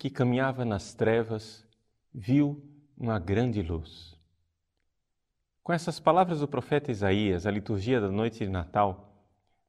que 0.00 0.08
caminhava 0.08 0.64
nas 0.64 0.94
trevas 0.94 1.62
viu 2.10 2.66
uma 2.96 3.18
grande 3.18 3.60
luz. 3.60 4.18
Com 5.62 5.74
essas 5.74 6.00
palavras 6.00 6.40
do 6.40 6.48
profeta 6.48 6.90
Isaías, 6.90 7.46
a 7.46 7.50
liturgia 7.50 8.00
da 8.00 8.10
noite 8.10 8.38
de 8.38 8.48
Natal 8.48 9.14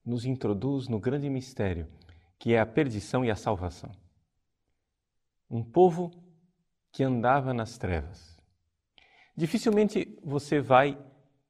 nos 0.06 0.26
introduz 0.26 0.88
no 0.88 1.02
grande 1.02 1.30
mistério 1.30 1.86
que 2.40 2.54
é 2.54 2.62
a 2.62 2.66
perdição 2.66 3.26
e 3.26 3.30
a 3.30 3.36
salvação. 3.36 3.92
Um 5.50 5.62
povo 5.62 6.10
que 6.94 7.04
andava 7.04 7.54
nas 7.54 7.78
trevas. 7.78 8.42
Dificilmente 9.36 10.18
você 10.24 10.62
vai 10.62 10.98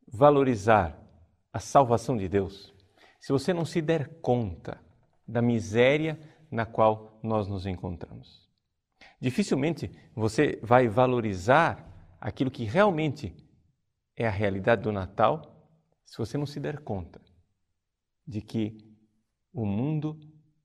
valorizar 0.08 1.00
a 1.54 1.60
salvação 1.60 2.18
de 2.18 2.28
Deus 2.28 2.74
se 3.20 3.32
você 3.32 3.54
não 3.54 3.64
se 3.64 3.80
der 3.80 4.20
conta 4.22 4.84
da 5.28 5.40
miséria 5.40 6.20
na 6.50 6.66
qual 6.66 7.20
nós 7.22 7.48
nos 7.48 7.68
encontramos. 7.68 8.51
Dificilmente 9.22 9.92
você 10.16 10.60
vai 10.64 10.88
valorizar 10.88 11.88
aquilo 12.20 12.50
que 12.50 12.64
realmente 12.64 13.36
é 14.16 14.28
a 14.28 14.32
realidade 14.32 14.82
do 14.82 14.92
Natal 14.92 15.70
se 16.04 16.18
você 16.18 16.38
não 16.38 16.48
se 16.48 16.60
der 16.60 16.80
conta 16.80 17.22
de 18.26 18.42
que 18.42 18.78
o 19.54 19.66
mundo 19.66 20.20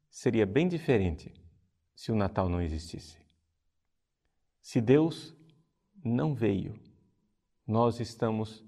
seria 0.09 0.47
bem 0.47 0.66
diferente 0.66 1.34
se 1.95 2.11
o 2.11 2.16
Natal 2.16 2.48
não 2.48 2.62
existisse. 2.62 3.19
Se 4.62 4.81
Deus 4.81 5.36
não 6.03 6.34
veio, 6.34 6.81
nós 7.66 8.00
estamos 8.00 8.64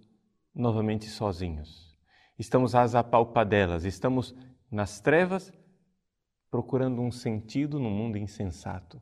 novamente 0.54 1.06
sozinhos. 1.06 1.96
Estamos 2.38 2.74
às 2.74 2.94
apalpadelas, 2.94 3.84
estamos 3.84 4.34
nas 4.70 5.00
trevas 5.00 5.52
procurando 6.50 7.00
um 7.00 7.10
sentido 7.10 7.78
no 7.78 7.90
mundo 7.90 8.16
insensato, 8.16 9.00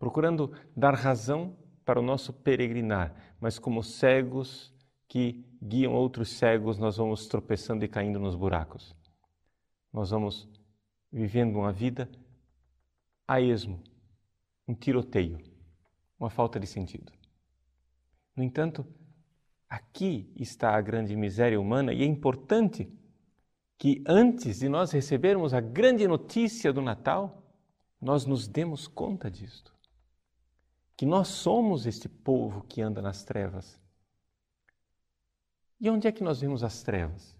procurando 0.00 0.50
dar 0.74 0.94
razão 0.94 1.54
para 1.84 2.00
o 2.00 2.02
nosso 2.02 2.32
peregrinar, 2.32 3.14
mas 3.38 3.58
como 3.58 3.82
cegos 3.82 4.74
que 5.06 5.44
guiam 5.62 5.92
outros 5.92 6.30
cegos, 6.30 6.78
nós 6.78 6.96
vamos 6.96 7.26
tropeçando 7.26 7.84
e 7.84 7.88
caindo 7.88 8.18
nos 8.18 8.34
buracos. 8.34 8.96
Nós 9.92 10.10
vamos 10.10 10.48
vivendo 11.12 11.56
uma 11.56 11.70
vida 11.70 12.10
a 13.28 13.40
esmo, 13.40 13.82
um 14.66 14.74
tiroteio, 14.74 15.38
uma 16.18 16.30
falta 16.30 16.58
de 16.58 16.66
sentido. 16.66 17.12
No 18.34 18.42
entanto, 18.42 18.86
aqui 19.68 20.32
está 20.34 20.74
a 20.74 20.80
grande 20.80 21.14
miséria 21.14 21.60
humana 21.60 21.92
e 21.92 22.02
é 22.02 22.06
importante 22.06 22.90
que 23.76 24.02
antes 24.06 24.60
de 24.60 24.68
nós 24.68 24.92
recebermos 24.92 25.52
a 25.52 25.60
grande 25.60 26.08
notícia 26.08 26.72
do 26.72 26.80
Natal, 26.80 27.52
nós 28.00 28.24
nos 28.24 28.48
demos 28.48 28.88
conta 28.88 29.30
disto. 29.30 29.79
Que 31.00 31.06
nós 31.06 31.28
somos 31.28 31.86
este 31.86 32.10
povo 32.10 32.60
que 32.68 32.82
anda 32.82 33.00
nas 33.00 33.24
trevas. 33.24 33.80
E 35.80 35.88
onde 35.88 36.06
é 36.06 36.12
que 36.12 36.22
nós 36.22 36.42
vemos 36.42 36.62
as 36.62 36.82
trevas? 36.82 37.34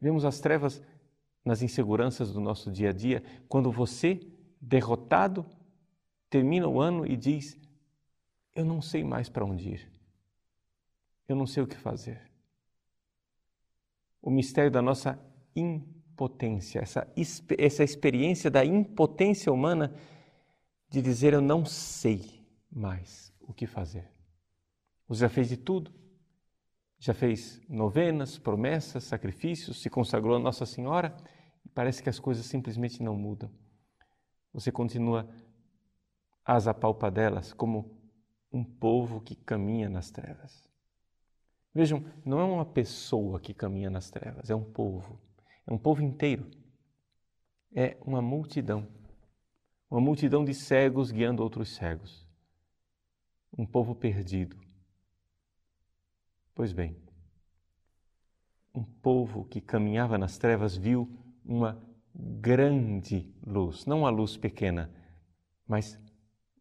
Vemos 0.00 0.24
as 0.24 0.38
trevas 0.38 0.80
nas 1.44 1.62
inseguranças 1.62 2.32
do 2.32 2.40
nosso 2.40 2.70
dia 2.70 2.90
a 2.90 2.92
dia, 2.92 3.24
quando 3.48 3.72
você, 3.72 4.20
derrotado, 4.60 5.44
termina 6.30 6.68
o 6.68 6.80
ano 6.80 7.04
e 7.04 7.16
diz: 7.16 7.58
Eu 8.54 8.64
não 8.64 8.80
sei 8.80 9.02
mais 9.02 9.28
para 9.28 9.44
onde 9.44 9.68
ir. 9.68 9.92
Eu 11.28 11.34
não 11.34 11.44
sei 11.44 11.64
o 11.64 11.66
que 11.66 11.76
fazer. 11.76 12.22
O 14.22 14.30
mistério 14.30 14.70
da 14.70 14.80
nossa 14.80 15.18
impotência, 15.56 16.78
essa, 16.78 17.12
essa 17.58 17.82
experiência 17.82 18.48
da 18.48 18.64
impotência 18.64 19.52
humana 19.52 19.92
de 20.88 21.02
dizer 21.02 21.32
eu 21.32 21.42
não 21.42 21.64
sei 21.64 22.36
mais 22.70 23.32
o 23.40 23.52
que 23.52 23.66
fazer. 23.66 24.10
Você 25.08 25.20
já 25.20 25.28
fez 25.28 25.48
de 25.48 25.56
tudo, 25.56 25.92
já 26.98 27.14
fez 27.14 27.60
novenas, 27.68 28.38
promessas, 28.38 29.04
sacrifícios, 29.04 29.80
se 29.80 29.90
consagrou 29.90 30.36
a 30.36 30.40
Nossa 30.40 30.66
Senhora 30.66 31.16
e 31.64 31.68
parece 31.68 32.02
que 32.02 32.08
as 32.08 32.18
coisas 32.18 32.46
simplesmente 32.46 33.02
não 33.02 33.16
mudam. 33.16 33.50
Você 34.52 34.72
continua 34.72 35.28
às 36.44 36.66
apalpadelas 36.66 37.52
como 37.52 38.00
um 38.52 38.64
povo 38.64 39.20
que 39.20 39.34
caminha 39.34 39.88
nas 39.88 40.10
trevas. 40.10 40.66
Vejam, 41.74 42.04
não 42.24 42.40
é 42.40 42.44
uma 42.44 42.64
pessoa 42.64 43.38
que 43.38 43.52
caminha 43.52 43.90
nas 43.90 44.10
trevas, 44.10 44.48
é 44.48 44.54
um 44.54 44.64
povo. 44.64 45.20
É 45.66 45.72
um 45.72 45.78
povo 45.78 46.02
inteiro. 46.02 46.50
É 47.74 47.98
uma 48.00 48.22
multidão. 48.22 48.88
Uma 49.90 50.00
multidão 50.00 50.44
de 50.44 50.54
cegos 50.54 51.10
guiando 51.10 51.42
outros 51.42 51.74
cegos. 51.74 52.25
Um 53.56 53.64
povo 53.64 53.94
perdido. 53.94 54.58
Pois 56.54 56.72
bem, 56.72 56.96
um 58.74 58.84
povo 58.84 59.44
que 59.44 59.60
caminhava 59.60 60.18
nas 60.18 60.38
trevas 60.38 60.76
viu 60.76 61.10
uma 61.44 61.82
grande 62.14 63.32
luz, 63.46 63.86
não 63.86 64.00
uma 64.00 64.10
luz 64.10 64.36
pequena, 64.36 64.90
mas 65.66 65.98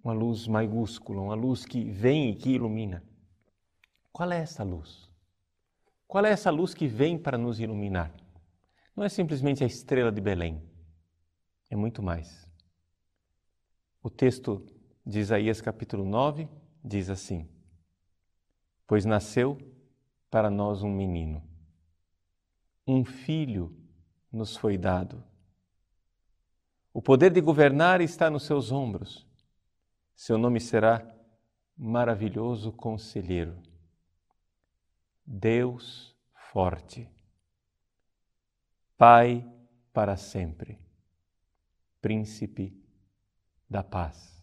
uma 0.03 0.13
luz 0.13 0.47
maiúscula, 0.47 1.21
uma 1.21 1.35
luz 1.35 1.65
que 1.65 1.83
vem 1.83 2.29
e 2.29 2.35
que 2.35 2.51
ilumina. 2.51 3.03
Qual 4.11 4.31
é 4.31 4.39
essa 4.39 4.63
luz? 4.63 5.09
Qual 6.07 6.25
é 6.25 6.31
essa 6.31 6.51
luz 6.51 6.73
que 6.73 6.87
vem 6.87 7.17
para 7.17 7.37
nos 7.37 7.59
iluminar? 7.59 8.13
não 8.95 9.03
é 9.03 9.09
simplesmente 9.09 9.63
a 9.63 9.67
estrela 9.67 10.11
de 10.11 10.21
Belém, 10.21 10.63
é 11.69 11.75
muito 11.75 12.01
mais. 12.01 12.47
O 14.01 14.09
texto 14.09 14.65
de 15.05 15.19
Isaías, 15.19 15.59
capítulo 15.59 16.05
9, 16.05 16.47
diz 16.85 17.09
assim: 17.09 17.49
Pois 18.85 19.03
nasceu 19.03 19.57
para 20.29 20.49
nós 20.49 20.83
um 20.83 20.89
menino, 20.89 21.43
um 22.85 23.03
filho 23.03 23.75
nos 24.31 24.55
foi 24.55 24.77
dado. 24.77 25.23
O 26.93 27.01
poder 27.01 27.31
de 27.31 27.41
governar 27.41 27.99
está 27.99 28.29
nos 28.29 28.43
seus 28.43 28.71
ombros. 28.71 29.25
Seu 30.13 30.37
nome 30.37 30.61
será 30.61 31.05
Maravilhoso 31.77 32.71
Conselheiro, 32.71 33.61
Deus 35.25 36.15
Forte 36.33 37.09
Pai 38.97 39.45
para 39.91 40.15
sempre, 40.15 40.79
Príncipe 42.01 42.73
da 43.69 43.83
Paz. 43.83 44.34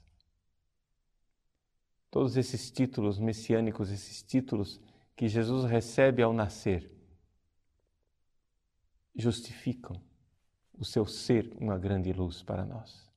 Todos 2.13 2.37
esses 2.37 2.71
títulos 2.71 3.19
messiânicos, 3.19 3.91
esses 3.91 4.23
títulos 4.23 4.81
que 5.17 5.27
Jesus 5.27 5.65
recebe 5.65 6.23
ao 6.23 6.33
nascer, 6.33 6.89
justificam 9.17 10.01
o 10.73 10.85
seu 10.85 11.05
ser 11.05 11.53
uma 11.59 11.77
grande 11.77 12.13
luz 12.13 12.41
para 12.41 12.65
nós. 12.65 13.11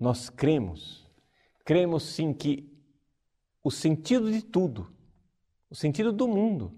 Nós 0.00 0.28
cremos, 0.28 1.08
cremos 1.64 2.02
sim 2.02 2.34
que 2.34 2.68
o 3.62 3.70
sentido 3.70 4.32
de 4.32 4.42
tudo, 4.42 4.92
o 5.70 5.76
sentido 5.76 6.12
do 6.12 6.26
mundo, 6.26 6.76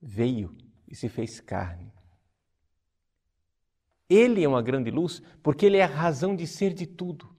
veio 0.00 0.56
e 0.88 0.96
se 0.96 1.10
fez 1.10 1.38
carne 1.38 1.94
ele 4.08 4.44
é 4.44 4.48
uma 4.48 4.62
grande 4.62 4.90
luz 4.90 5.22
porque 5.42 5.66
ele 5.66 5.78
é 5.78 5.84
a 5.84 5.88
razão 5.88 6.36
de 6.36 6.46
ser 6.46 6.72
de 6.72 6.86
tudo. 6.86 7.33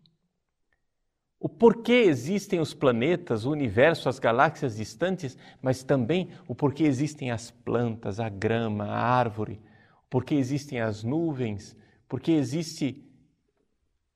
O 1.45 1.47
porquê 1.47 2.05
existem 2.07 2.59
os 2.59 2.73
planetas, 2.73 3.45
o 3.45 3.51
universo, 3.51 4.09
as 4.09 4.17
galáxias 4.17 4.77
distantes, 4.77 5.37
mas 5.61 5.83
também 5.83 6.31
o 6.47 6.55
porquê 6.55 6.85
existem 6.85 7.29
as 7.29 7.51
plantas, 7.51 8.19
a 8.19 8.27
grama, 8.27 8.85
a 8.85 8.97
árvore, 8.97 9.61
porquê 10.09 10.33
existem 10.33 10.81
as 10.81 11.03
nuvens, 11.03 11.77
porquê 12.09 12.31
existe, 12.31 13.07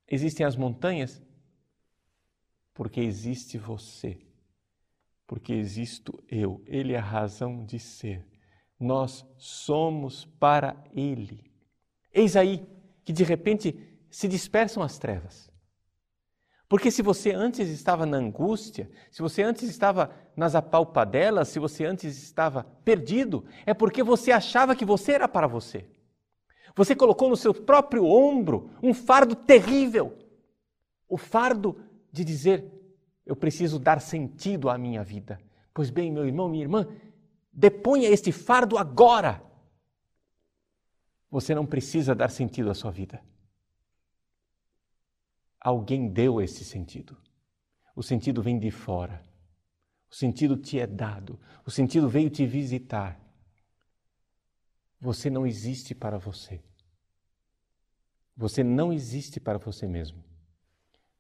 existem 0.08 0.44
as 0.44 0.56
montanhas, 0.56 1.22
porque 2.74 3.00
existe 3.00 3.60
você, 3.60 4.18
porque 5.28 5.54
existo 5.54 6.24
eu. 6.28 6.64
Ele 6.66 6.94
é 6.94 6.98
a 6.98 7.04
razão 7.04 7.64
de 7.64 7.78
ser. 7.78 8.26
Nós 8.80 9.24
somos 9.38 10.26
para 10.40 10.84
Ele. 10.96 11.44
Eis 12.12 12.36
aí 12.36 12.68
que 13.06 13.14
de 13.14 13.24
repente 13.24 14.00
se 14.10 14.28
dispersam 14.28 14.82
as 14.82 14.98
trevas. 14.98 15.49
Porque 16.70 16.92
se 16.92 17.02
você 17.02 17.32
antes 17.32 17.68
estava 17.68 18.06
na 18.06 18.18
angústia, 18.18 18.90
se 19.12 19.22
você 19.22 19.42
antes 19.42 19.68
estava 19.68 20.12
nas 20.36 20.54
apalpadelas, 20.54 21.48
se 21.48 21.58
você 21.58 21.84
antes 21.84 22.22
estava 22.22 22.64
perdido, 22.86 23.44
é 23.66 23.74
porque 23.74 24.04
você 24.04 24.32
achava 24.32 24.76
que 24.76 24.86
você 24.86 25.14
era 25.14 25.28
para 25.28 25.48
você. 25.48 25.86
Você 26.76 26.96
colocou 26.96 27.28
no 27.28 27.36
seu 27.36 27.54
próprio 27.54 28.06
ombro 28.06 28.70
um 28.82 28.94
fardo 28.94 29.36
terrível. 29.36 30.16
O 31.10 31.18
fardo 31.18 31.76
de 32.12 32.24
dizer: 32.24 32.72
eu 33.26 33.36
preciso 33.36 33.80
dar 33.80 34.00
sentido 34.00 34.70
à 34.70 34.78
minha 34.78 35.04
vida. 35.04 35.40
Pois 35.74 35.90
bem, 35.90 36.12
meu 36.12 36.26
irmão, 36.26 36.48
minha 36.48 36.64
irmã, 36.64 36.88
deponha 37.52 38.08
este 38.08 38.32
fardo 38.32 38.78
agora 38.78 39.42
você 41.32 41.54
não 41.54 41.66
precisa 41.66 42.16
dar 42.16 42.30
sentido 42.30 42.70
à 42.70 42.74
sua 42.74 42.92
vida. 42.92 43.22
Alguém 45.60 46.10
deu 46.12 46.42
esse 46.42 46.64
sentido. 46.64 47.18
O 47.96 48.02
sentido 48.02 48.42
vem 48.42 48.58
de 48.58 48.72
fora. 48.72 49.24
O 50.10 50.16
sentido 50.16 50.58
te 50.58 50.80
é 50.80 50.88
dado. 50.88 51.40
O 51.66 51.72
sentido 51.72 52.08
veio 52.10 52.30
te 52.30 52.46
visitar. 52.46 53.20
Você 55.00 55.30
não 55.30 55.46
existe 55.46 55.94
para 55.94 56.18
você. 56.18 56.64
Você 58.36 58.64
não 58.64 58.92
existe 58.92 59.40
para 59.40 59.58
você 59.58 59.88
mesmo. 59.88 60.24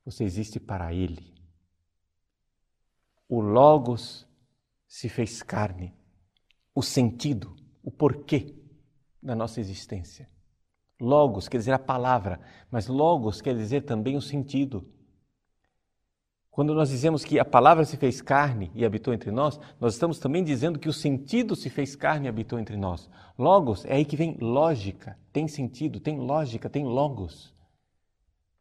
Você 0.06 0.24
existe 0.24 0.60
para 0.60 0.94
Ele. 0.94 1.36
O 3.28 3.42
Logos 3.42 4.28
se 4.88 5.08
fez 5.08 5.44
carne. 5.44 5.94
O 6.74 6.82
sentido, 6.82 7.56
o 7.84 7.92
porquê 7.92 8.56
da 9.22 9.36
nossa 9.36 9.60
existência. 9.60 10.30
Logos 11.00 11.48
quer 11.48 11.58
dizer 11.58 11.72
a 11.72 11.80
palavra, 11.80 12.40
mas 12.70 12.88
Logos 12.88 13.42
quer 13.42 13.56
dizer 13.56 13.82
também 13.82 14.18
o 14.18 14.22
sentido. 14.22 14.86
Quando 16.52 16.74
nós 16.74 16.90
dizemos 16.90 17.24
que 17.24 17.40
a 17.40 17.46
palavra 17.46 17.86
se 17.86 17.96
fez 17.96 18.22
carne 18.22 18.70
e 18.76 18.84
habitou 18.84 19.14
entre 19.14 19.32
nós, 19.32 19.58
nós 19.80 19.94
estamos 19.94 20.20
também 20.20 20.44
dizendo 20.44 20.78
que 20.78 20.90
o 20.90 20.94
sentido 20.94 21.56
se 21.56 21.70
fez 21.70 21.96
carne 21.96 22.26
e 22.26 22.30
habitou 22.30 22.60
entre 22.60 22.76
nós. 22.76 23.10
Logos 23.38 23.86
é 23.86 23.94
aí 23.94 24.04
que 24.04 24.18
vem 24.18 24.36
lógica, 24.42 25.18
tem 25.32 25.48
sentido, 25.48 26.02
tem 26.02 26.20
lógica, 26.20 26.70
tem 26.70 26.84
logos. 26.84 27.56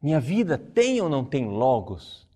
Minha 0.01 0.21
vida 0.21 0.57
tem 0.57 1.01
ou 1.01 1.09
não 1.09 1.25
tem 1.25 1.49
logos? 1.49 2.29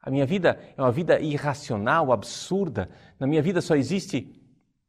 A 0.00 0.08
minha 0.08 0.24
vida 0.24 0.58
é 0.76 0.80
uma 0.80 0.92
vida 0.92 1.20
irracional, 1.20 2.12
absurda. 2.12 2.88
Na 3.18 3.26
minha 3.26 3.42
vida 3.42 3.60
só 3.60 3.74
existe 3.74 4.40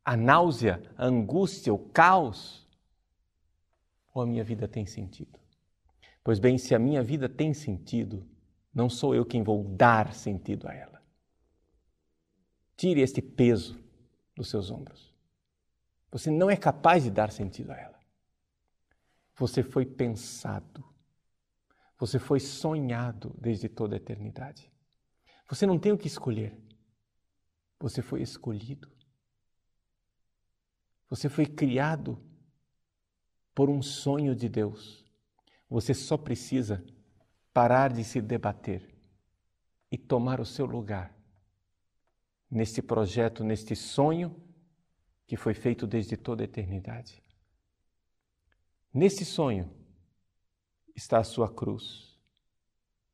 a 0.05 0.15
náusea, 0.15 0.81
a 0.95 1.05
angústia, 1.05 1.73
o 1.73 1.79
caos? 1.79 2.60
Ou 4.13 4.21
a 4.21 4.25
minha 4.25 4.43
vida 4.43 4.67
tem 4.67 4.85
sentido? 4.85 5.39
Pois 6.23 6.39
bem, 6.39 6.57
se 6.57 6.75
a 6.75 6.79
minha 6.79 7.03
vida 7.03 7.27
tem 7.27 7.53
sentido, 7.53 8.27
não 8.73 8.89
sou 8.89 9.15
eu 9.15 9.25
quem 9.25 9.43
vou 9.43 9.63
dar 9.63 10.13
sentido 10.13 10.67
a 10.67 10.73
ela. 10.73 11.01
Tire 12.77 13.01
este 13.01 13.21
peso 13.21 13.79
dos 14.35 14.49
seus 14.49 14.69
ombros. 14.69 15.13
Você 16.11 16.29
não 16.29 16.49
é 16.49 16.57
capaz 16.57 17.03
de 17.03 17.11
dar 17.11 17.31
sentido 17.31 17.71
a 17.71 17.77
ela. 17.77 17.99
Você 19.35 19.63
foi 19.63 19.85
pensado. 19.85 20.83
Você 21.97 22.19
foi 22.19 22.39
sonhado 22.39 23.35
desde 23.39 23.69
toda 23.69 23.95
a 23.95 23.97
eternidade. 23.97 24.71
Você 25.47 25.65
não 25.65 25.79
tem 25.79 25.91
o 25.91 25.97
que 25.97 26.07
escolher. 26.07 26.57
Você 27.79 28.01
foi 28.01 28.21
escolhido. 28.21 28.89
Você 31.09 31.27
foi 31.27 31.45
criado 31.45 32.17
por 33.61 33.69
um 33.69 33.79
sonho 33.79 34.35
de 34.35 34.49
Deus. 34.49 35.05
Você 35.69 35.93
só 35.93 36.17
precisa 36.17 36.83
parar 37.53 37.93
de 37.93 38.03
se 38.03 38.19
debater 38.19 38.97
e 39.91 39.99
tomar 39.99 40.39
o 40.39 40.45
seu 40.47 40.65
lugar 40.65 41.15
neste 42.49 42.81
projeto, 42.81 43.43
neste 43.43 43.75
sonho 43.75 44.35
que 45.27 45.37
foi 45.37 45.53
feito 45.53 45.85
desde 45.85 46.17
toda 46.17 46.41
a 46.41 46.45
eternidade. 46.45 47.21
Nesse 48.91 49.23
sonho 49.23 49.71
está 50.95 51.19
a 51.19 51.23
sua 51.23 51.47
cruz, 51.47 52.19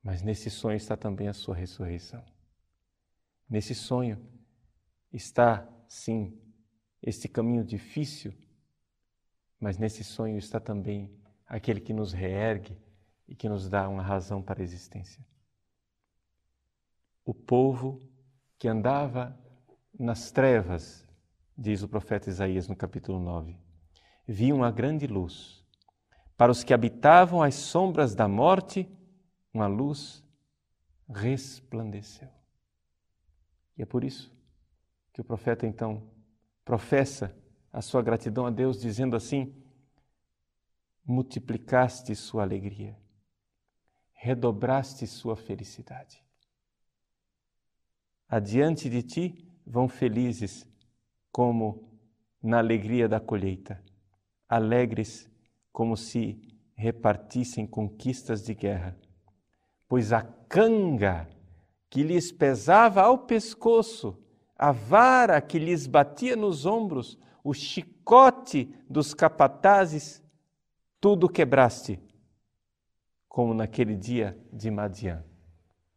mas 0.01 0.21
nesse 0.21 0.49
sonho 0.49 0.77
está 0.77 0.95
também 0.95 1.27
a 1.27 1.33
sua 1.33 1.55
ressurreição. 1.55 2.23
Nesse 3.49 3.75
sonho 3.75 4.25
está, 5.11 5.67
sim, 5.89 6.41
este 7.03 7.27
caminho 7.27 7.65
difícil, 7.65 8.33
mas 9.59 9.77
nesse 9.77 10.03
sonho 10.03 10.37
está 10.37 10.59
também 10.59 11.11
aquele 11.47 11.79
que 11.79 11.93
nos 11.93 12.13
reergue 12.13 12.77
e 13.27 13.35
que 13.35 13.49
nos 13.49 13.69
dá 13.69 13.87
uma 13.89 14.03
razão 14.03 14.41
para 14.41 14.61
a 14.61 14.63
existência. 14.63 15.25
O 17.25 17.33
povo 17.33 18.01
que 18.57 18.67
andava 18.67 19.37
nas 19.97 20.31
trevas, 20.31 21.05
diz 21.57 21.81
o 21.81 21.87
profeta 21.87 22.29
Isaías 22.29 22.67
no 22.67 22.75
capítulo 22.75 23.19
9, 23.19 23.57
viu 24.27 24.55
uma 24.55 24.71
grande 24.71 25.07
luz. 25.07 25.65
Para 26.37 26.51
os 26.51 26.63
que 26.63 26.73
habitavam 26.73 27.41
as 27.41 27.55
sombras 27.55 28.13
da 28.13 28.27
morte, 28.27 28.87
uma 29.53 29.67
luz 29.67 30.23
resplandeceu. 31.09 32.29
E 33.77 33.81
é 33.81 33.85
por 33.85 34.03
isso 34.03 34.31
que 35.11 35.21
o 35.21 35.23
profeta 35.23 35.65
então 35.65 36.03
professa 36.63 37.35
a 37.77 37.81
sua 37.81 38.01
gratidão 38.01 38.45
a 38.45 38.49
Deus, 38.49 38.81
dizendo 38.81 39.15
assim: 39.15 39.53
multiplicaste 41.05 42.15
sua 42.15 42.43
alegria 42.43 42.97
redobraste 44.17 45.05
sua 45.05 45.35
felicidade. 45.35 46.23
Adiante 48.27 48.89
de 48.89 49.03
ti 49.03 49.47
vão 49.65 49.87
felizes, 49.87 50.67
como 51.31 51.87
na 52.41 52.57
alegria 52.57 53.07
da 53.07 53.19
colheita, 53.19 53.81
alegres 54.49 55.29
como 55.71 55.95
se 55.95 56.41
repartissem 56.73 57.67
conquistas 57.67 58.43
de 58.43 58.55
guerra. 58.55 58.97
Pois 59.87 60.11
a 60.11 60.23
canga 60.23 61.29
que 61.89 62.01
lhes 62.01 62.31
pesava 62.31 63.03
ao 63.03 63.19
pescoço, 63.19 64.19
a 64.57 64.71
vara 64.71 65.39
que 65.39 65.59
lhes 65.59 65.85
batia 65.85 66.35
nos 66.35 66.65
ombros, 66.65 67.17
o 67.47 67.53
chicote 67.53 68.65
dos 68.89 69.13
capatazes, 69.13 70.21
tudo 70.99 71.29
quebraste 71.29 71.97
como 73.25 73.53
naquele 73.53 73.95
dia 73.95 74.37
de 74.51 74.69
Madian. 74.69 75.23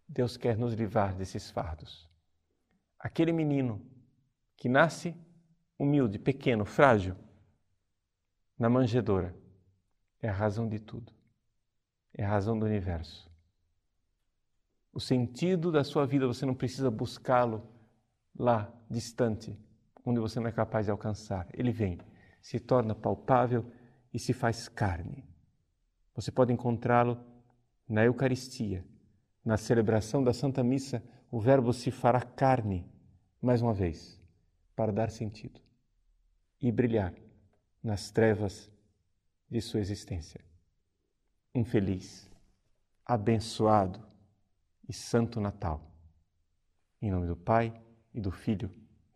Deus 0.07 0.37
quer 0.37 0.57
nos 0.57 0.75
livrar 0.75 1.13
desses 1.17 1.51
fardos. 1.51 2.09
Aquele 2.97 3.33
menino 3.33 3.85
que 4.57 4.69
nasce 4.69 5.13
humilde, 5.77 6.21
pequeno, 6.21 6.65
frágil, 6.65 7.17
na 8.57 8.71
manjedoura, 8.71 9.35
é 10.23 10.29
a 10.29 10.33
razão 10.33 10.69
de 10.69 10.79
tudo, 10.79 11.13
é 12.15 12.25
a 12.25 12.29
razão 12.29 12.57
do 12.57 12.65
universo. 12.65 13.29
O 14.93 15.01
sentido 15.01 15.73
da 15.73 15.83
sua 15.83 16.07
vida 16.07 16.29
você 16.29 16.47
não 16.47 16.55
precisa 16.55 16.93
buscá-lo 16.93 17.69
lá, 18.39 18.73
distante, 18.89 19.59
onde 20.05 20.21
você 20.21 20.41
não 20.41 20.49
é 20.49 20.53
capaz 20.53 20.87
de 20.87 20.91
alcançar. 20.91 21.47
Ele 21.53 21.71
vem, 21.71 21.99
se 22.41 22.59
torna 22.59 22.95
palpável 22.95 23.71
e 24.13 24.19
se 24.19 24.33
faz 24.33 24.69
carne. 24.69 25.25
Você 26.15 26.31
pode 26.31 26.53
encontrá-lo 26.53 27.19
na 27.89 28.05
Eucaristia, 28.05 28.85
na 29.45 29.57
celebração 29.57 30.23
da 30.23 30.33
Santa 30.33 30.63
Missa, 30.63 31.03
o 31.31 31.41
Verbo 31.41 31.73
se 31.73 31.91
fará 31.91 32.21
carne, 32.21 32.87
mais 33.41 33.63
uma 33.63 33.73
vez, 33.73 34.21
para 34.75 34.93
dar 34.93 35.11
sentido 35.11 35.61
e 36.61 36.71
brilhar 36.71 37.15
nas 37.83 38.11
trevas 38.11 38.71
de 39.49 39.61
sua 39.61 39.81
existência. 39.81 40.41
Um 41.55 41.65
feliz, 41.65 42.31
abençoado 43.05 44.07
e 44.89 44.93
santo 44.93 45.41
Natal. 45.41 45.81
Em 47.01 47.11
nome 47.11 47.27
do 47.27 47.37
Pai, 47.37 47.73
e 48.13 48.21
do 48.21 48.31
Filho, 48.31 48.71